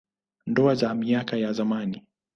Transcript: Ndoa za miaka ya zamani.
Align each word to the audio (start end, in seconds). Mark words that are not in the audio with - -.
Ndoa 0.47 0.75
za 0.75 0.93
miaka 0.95 1.37
ya 1.37 1.53
zamani. 1.53 2.05